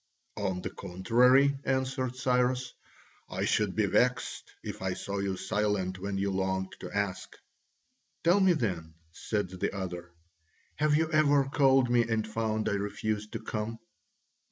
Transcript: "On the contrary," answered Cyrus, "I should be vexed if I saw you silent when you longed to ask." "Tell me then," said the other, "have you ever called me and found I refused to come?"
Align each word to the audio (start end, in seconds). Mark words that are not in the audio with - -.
"On 0.37 0.63
the 0.63 0.71
contrary," 0.71 1.59
answered 1.63 2.15
Cyrus, 2.15 2.73
"I 3.29 3.45
should 3.45 3.75
be 3.75 3.85
vexed 3.85 4.49
if 4.63 4.81
I 4.81 4.93
saw 4.95 5.19
you 5.19 5.37
silent 5.37 5.99
when 5.99 6.17
you 6.17 6.31
longed 6.31 6.75
to 6.79 6.89
ask." 6.91 7.35
"Tell 8.23 8.39
me 8.39 8.53
then," 8.53 8.95
said 9.11 9.49
the 9.49 9.75
other, 9.77 10.11
"have 10.77 10.95
you 10.95 11.11
ever 11.11 11.43
called 11.43 11.91
me 11.91 12.01
and 12.01 12.27
found 12.27 12.67
I 12.67 12.71
refused 12.81 13.33
to 13.33 13.39
come?" 13.41 13.77